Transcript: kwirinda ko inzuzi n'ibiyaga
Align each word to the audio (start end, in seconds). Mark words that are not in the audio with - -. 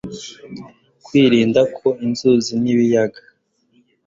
kwirinda 1.05 1.61
ko 1.77 1.87
inzuzi 2.05 2.53
n'ibiyaga 2.61 3.21